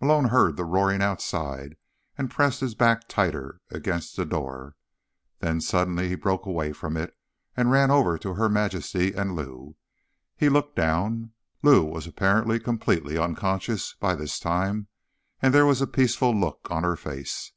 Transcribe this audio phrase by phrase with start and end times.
[0.00, 1.76] Malone heard the roaring outside,
[2.16, 4.76] and pressed his back tighter against the door.
[5.40, 7.16] Then, suddenly, he broke away from it
[7.56, 9.74] and ran over to Her Majesty and Lou.
[10.36, 11.32] He looked down.
[11.64, 14.86] Lou was apparently completely unconscious by this time,
[15.40, 17.50] and there was a peaceful look on her face.